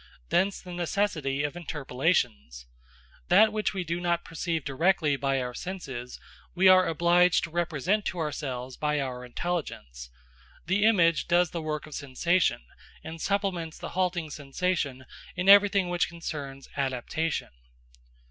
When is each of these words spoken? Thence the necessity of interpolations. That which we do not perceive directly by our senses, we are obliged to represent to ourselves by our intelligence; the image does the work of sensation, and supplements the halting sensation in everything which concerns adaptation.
Thence 0.29 0.59
the 0.61 0.73
necessity 0.73 1.43
of 1.43 1.55
interpolations. 1.55 2.65
That 3.27 3.53
which 3.53 3.75
we 3.75 3.83
do 3.83 4.01
not 4.01 4.25
perceive 4.25 4.65
directly 4.65 5.15
by 5.15 5.39
our 5.39 5.53
senses, 5.53 6.19
we 6.55 6.67
are 6.67 6.87
obliged 6.87 7.43
to 7.43 7.51
represent 7.51 8.03
to 8.05 8.17
ourselves 8.17 8.77
by 8.77 8.99
our 8.99 9.23
intelligence; 9.23 10.09
the 10.65 10.85
image 10.85 11.27
does 11.27 11.51
the 11.51 11.61
work 11.61 11.85
of 11.85 11.93
sensation, 11.93 12.65
and 13.03 13.21
supplements 13.21 13.77
the 13.77 13.89
halting 13.89 14.31
sensation 14.31 15.05
in 15.35 15.47
everything 15.47 15.87
which 15.87 16.09
concerns 16.09 16.67
adaptation. 16.75 17.49